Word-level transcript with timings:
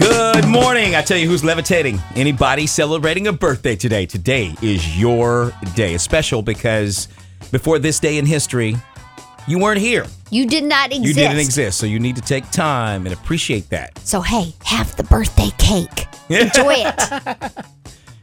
Good 0.00 0.46
morning. 0.46 0.94
I 0.94 1.02
tell 1.02 1.18
you 1.18 1.28
who's 1.28 1.44
levitating. 1.44 2.00
Anybody 2.16 2.66
celebrating 2.66 3.26
a 3.26 3.32
birthday 3.34 3.76
today? 3.76 4.06
Today 4.06 4.54
is 4.62 4.98
your 4.98 5.52
day. 5.74 5.92
It's 5.92 6.02
special 6.02 6.40
because 6.40 7.08
before 7.52 7.78
this 7.78 8.00
day 8.00 8.16
in 8.16 8.24
history, 8.24 8.76
you 9.46 9.58
weren't 9.58 9.78
here. 9.78 10.06
You 10.30 10.46
did 10.46 10.64
not 10.64 10.86
exist. 10.90 11.06
You 11.06 11.12
didn't 11.12 11.40
exist. 11.40 11.78
So 11.78 11.84
you 11.84 11.98
need 11.98 12.16
to 12.16 12.22
take 12.22 12.50
time 12.50 13.04
and 13.04 13.12
appreciate 13.12 13.68
that. 13.68 13.98
So 13.98 14.22
hey, 14.22 14.54
have 14.64 14.96
the 14.96 15.02
birthday 15.02 15.50
cake. 15.58 16.06
Enjoy 16.30 16.76
it. 16.78 17.52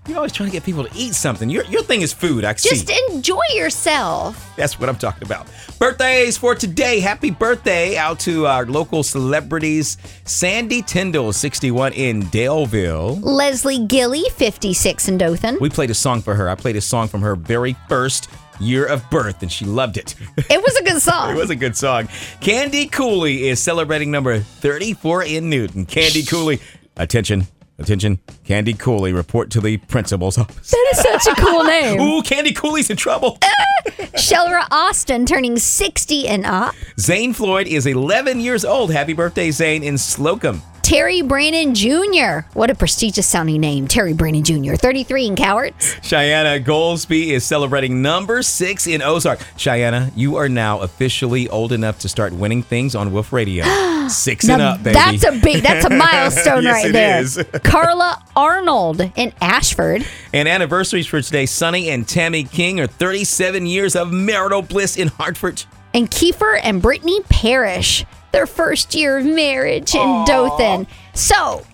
You're 0.08 0.18
always 0.18 0.32
trying 0.32 0.50
to 0.50 0.54
get 0.54 0.64
people 0.64 0.86
to 0.86 0.90
eat 0.96 1.16
something. 1.16 1.50
Your, 1.50 1.66
your 1.66 1.84
thing 1.84 2.02
is 2.02 2.14
food. 2.14 2.46
I 2.46 2.54
see. 2.54 2.70
Just 2.70 2.90
enjoy 3.12 3.42
yourself. 3.54 4.56
That's 4.56 4.80
what 4.80 4.88
I'm 4.88 4.96
talking 4.96 5.24
about. 5.24 5.48
Birthdays 5.80 6.38
for 6.38 6.56
today. 6.56 7.02
Happy 7.02 7.30
birthday 7.30 7.98
out 7.98 8.18
to 8.22 8.48
our 8.48 8.66
local 8.66 9.04
celebrities. 9.04 9.98
Sandy 10.24 10.82
Tyndall, 10.82 11.34
61 11.34 11.92
in 11.94 12.24
Daleville. 12.24 13.20
Leslie 13.22 13.86
Gilly, 13.86 14.24
56 14.36 15.10
in 15.10 15.18
Dothan. 15.18 15.58
We 15.60 15.70
played 15.70 15.90
a 15.90 15.94
song 15.94 16.22
for 16.22 16.36
her. 16.36 16.48
I 16.50 16.56
played 16.56 16.78
a 16.78 16.82
song 16.82 17.10
from 17.10 17.22
her 17.22 17.36
very 17.36 17.76
first 17.90 18.30
year 18.62 18.86
of 18.86 19.08
birth, 19.10 19.42
and 19.42 19.52
she 19.52 19.66
loved 19.66 19.98
it. 19.98 20.16
It 20.50 20.62
was 20.64 20.76
a 20.78 20.84
good 20.84 21.02
song. 21.02 21.32
it 21.32 21.36
was 21.36 21.50
a 21.50 21.56
good 21.56 21.76
song. 21.76 22.08
Candy 22.40 22.88
Cooley 22.88 23.50
is 23.50 23.62
celebrating 23.62 24.10
number 24.10 24.40
34 24.40 25.24
in 25.24 25.50
Newton. 25.50 25.86
Candy 25.86 26.24
Cooley, 26.24 26.62
attention, 26.96 27.48
attention. 27.80 28.20
Candy 28.46 28.74
Cooley, 28.74 29.14
report 29.14 29.50
to 29.52 29.62
the 29.62 29.78
principal's 29.78 30.38
office. 30.38 30.72
that 30.72 30.94
is 30.94 31.00
such 31.24 31.38
a 31.38 31.42
cool 31.42 31.64
name. 31.66 32.00
Ooh, 32.00 32.22
Candy 32.22 32.54
Cooley's 32.54 32.90
in 32.90 32.98
trouble. 32.98 33.38
Shelra 34.18 34.66
Austin 34.72 35.26
turning 35.26 35.58
60 35.58 36.28
and 36.28 36.46
up. 36.46 36.76
Zane 37.00 37.34
Floyd 37.34 37.68
is 37.68 37.86
11 37.86 38.40
years 38.40 38.66
old. 38.66 38.92
Happy 38.92 39.14
birthday, 39.14 39.52
Zane, 39.52 39.84
in 39.84 39.98
Slocum. 39.98 40.62
Terry 40.88 41.22
Brandon 41.22 41.76
Jr. 41.76 42.48
What 42.54 42.70
a 42.70 42.76
prestigious 42.76 43.28
sounding 43.28 43.60
name. 43.60 43.90
Terry 43.90 44.14
Brandon 44.14 44.42
Jr., 44.42 44.76
33 44.76 45.26
in 45.28 45.36
Cowarts. 45.36 45.98
Cheyenne 46.02 46.64
Goldsby 46.64 47.32
is 47.32 47.44
celebrating 47.44 48.02
number 48.02 48.42
six 48.42 48.88
in 48.88 49.02
Ozark. 49.02 49.42
Cheyenne, 49.58 50.14
you 50.16 50.38
are 50.38 50.48
now 50.48 50.80
officially 50.80 51.50
old 51.50 51.74
enough 51.74 52.00
to 52.00 52.08
start 52.08 52.32
winning 52.32 52.64
things 52.64 52.96
on 52.96 53.12
Wolf 53.12 53.34
Radio. 53.34 53.66
Six 54.08 54.48
and 54.48 54.62
up, 54.62 54.82
baby. 54.82 54.94
That's 54.94 55.26
a 55.26 55.34
big, 55.34 55.62
that's 55.62 55.86
a 55.86 55.90
milestone 55.94 56.64
Yes, 56.64 56.74
right 56.74 56.86
it 56.86 56.94
there. 56.94 57.20
is. 57.20 57.44
Carla 57.66 58.24
Arnold 58.38 59.02
in 59.18 59.34
Ashford. 59.42 60.06
and 60.32 60.48
anniversaries 60.48 61.06
for 61.06 61.22
today. 61.22 61.46
Sonny 61.48 61.90
and 61.90 62.08
Tammy 62.08 62.46
King 62.46 62.80
are 62.80 62.88
37 62.88 63.66
years 63.66 63.98
of 63.98 64.14
marital 64.14 64.62
bliss 64.62 64.96
in 64.96 65.10
Hartford. 65.10 65.66
and 65.94 66.10
Kiefer 66.10 66.58
and 66.64 66.82
Brittany 66.82 67.20
Parrish, 67.28 68.06
their 68.38 68.46
first 68.46 68.94
year 68.94 69.18
of 69.18 69.26
marriage 69.26 69.96
in 69.96 70.26
Dothan. 70.26 70.86
So, 71.16 71.66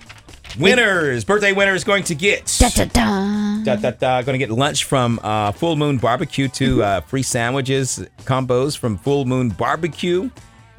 Winners, 0.57 1.25
birthday 1.25 1.51
winner 1.51 1.73
is 1.73 1.83
going 1.83 2.05
to 2.05 2.15
get. 2.15 2.45
da 2.57 2.69
da 2.69 2.85
da. 2.85 3.63
Da, 3.65 3.75
da, 3.75 3.91
da, 3.91 4.21
going 4.21 4.39
to 4.39 4.45
get 4.45 4.49
lunch 4.49 4.85
from 4.85 5.19
uh, 5.23 5.51
Full 5.51 5.75
Moon 5.75 5.97
Barbecue, 5.97 6.47
to 6.47 6.81
uh, 6.81 7.01
free 7.01 7.23
sandwiches 7.23 8.05
combos 8.19 8.77
from 8.77 8.97
Full 8.97 9.25
Moon 9.25 9.49
Barbecue. 9.49 10.29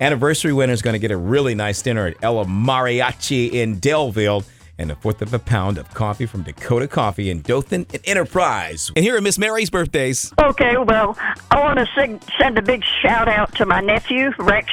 Anniversary 0.00 0.54
winner 0.54 0.72
is 0.72 0.80
going 0.80 0.94
to 0.94 0.98
get 0.98 1.10
a 1.10 1.18
really 1.18 1.54
nice 1.54 1.82
dinner 1.82 2.06
at 2.06 2.16
Ella 2.22 2.46
Mariachi 2.46 3.52
in 3.52 3.78
Daleville 3.78 4.42
and 4.78 4.90
a 4.90 4.96
fourth 4.96 5.22
of 5.22 5.32
a 5.32 5.38
pound 5.38 5.78
of 5.78 5.92
coffee 5.94 6.26
from 6.26 6.42
Dakota 6.42 6.88
Coffee 6.88 7.30
in 7.30 7.42
Dothan 7.42 7.86
and 7.92 8.02
Enterprise. 8.04 8.90
And 8.96 9.04
here 9.04 9.16
are 9.16 9.20
Miss 9.20 9.38
Mary's 9.38 9.70
birthdays. 9.70 10.32
Okay, 10.40 10.76
well, 10.76 11.16
I 11.50 11.60
want 11.60 11.78
to 11.78 11.86
sing, 11.94 12.20
send 12.38 12.58
a 12.58 12.62
big 12.62 12.82
shout 13.02 13.28
out 13.28 13.54
to 13.56 13.66
my 13.66 13.80
nephew, 13.80 14.32
Rex 14.38 14.68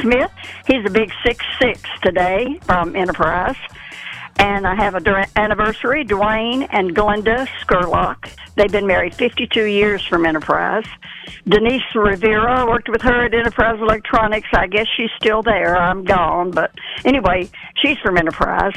Smith. 0.00 0.30
He's 0.66 0.84
a 0.86 0.90
big 0.90 1.10
six 1.24 1.44
six 1.60 1.80
today 2.02 2.58
from 2.64 2.94
Enterprise. 2.96 3.56
And 4.38 4.66
I 4.66 4.74
have 4.74 4.94
a 4.94 5.00
dur- 5.00 5.24
anniversary, 5.36 6.04
Dwayne 6.04 6.68
and 6.70 6.94
Glenda 6.94 7.48
Skurlock. 7.62 8.28
They've 8.54 8.70
been 8.70 8.86
married 8.86 9.14
52 9.14 9.64
years 9.64 10.04
from 10.06 10.26
Enterprise. 10.26 10.84
Denise 11.48 11.82
Rivera, 11.94 12.66
worked 12.66 12.88
with 12.90 13.00
her 13.02 13.24
at 13.26 13.34
Enterprise 13.34 13.78
Electronics. 13.80 14.48
I 14.52 14.66
guess 14.66 14.86
she's 14.94 15.10
still 15.16 15.42
there. 15.42 15.76
I'm 15.76 16.04
gone. 16.04 16.50
But 16.50 16.72
anyway, 17.04 17.48
she's 17.76 17.96
from 17.98 18.18
Enterprise. 18.18 18.74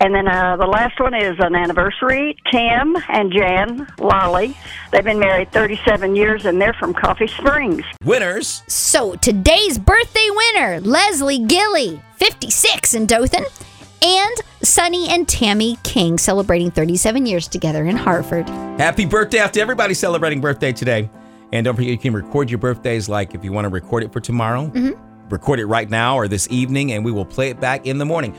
And 0.00 0.14
then 0.14 0.28
uh, 0.28 0.56
the 0.56 0.66
last 0.66 1.00
one 1.00 1.14
is 1.14 1.36
an 1.38 1.54
anniversary. 1.54 2.36
Tim 2.50 2.96
and 3.08 3.32
Jan 3.32 3.86
Lolly. 3.98 4.56
They've 4.92 5.04
been 5.04 5.18
married 5.18 5.52
37 5.52 6.14
years 6.16 6.44
and 6.44 6.60
they're 6.60 6.74
from 6.74 6.92
Coffee 6.94 7.26
Springs. 7.26 7.82
Winners. 8.04 8.62
So, 8.68 9.14
today's 9.16 9.78
birthday 9.78 10.28
winner, 10.30 10.80
Leslie 10.80 11.38
Gilly, 11.38 12.00
56 12.16 12.94
in 12.94 13.06
Dothan, 13.06 13.44
and 14.02 14.36
Sonny 14.62 15.08
and 15.08 15.28
Tammy 15.28 15.78
King 15.82 16.18
celebrating 16.18 16.70
37 16.70 17.26
years 17.26 17.48
together 17.48 17.84
in 17.86 17.96
Hartford. 17.96 18.48
Happy 18.78 19.06
birthday 19.06 19.38
out 19.38 19.52
to 19.54 19.60
everybody 19.60 19.94
celebrating 19.94 20.40
birthday 20.40 20.72
today. 20.72 21.10
And 21.52 21.64
don't 21.64 21.76
forget, 21.76 21.90
you 21.90 21.98
can 21.98 22.12
record 22.12 22.50
your 22.50 22.58
birthdays 22.58 23.08
like 23.08 23.34
if 23.34 23.44
you 23.44 23.52
want 23.52 23.64
to 23.64 23.68
record 23.68 24.02
it 24.02 24.12
for 24.12 24.20
tomorrow, 24.20 24.70
record 25.30 25.60
it 25.60 25.66
right 25.66 25.88
now 25.88 26.16
or 26.16 26.28
this 26.28 26.48
evening, 26.50 26.92
and 26.92 27.04
we 27.04 27.12
will 27.12 27.24
play 27.24 27.50
it 27.50 27.60
back 27.60 27.86
in 27.86 27.98
the 27.98 28.04
morning. 28.04 28.34